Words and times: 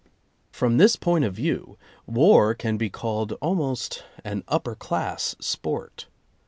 From 0.51 0.77
this 0.77 0.95
point 0.95 1.25
of 1.25 1.35
view, 1.35 1.77
war 2.07 2.55
can 2.55 2.75
be 2.75 2.89
called 2.89 3.33
almost 3.33 4.03
an 4.23 4.43
upper 4.47 4.73
class 4.73 5.35
sport. 5.39 6.07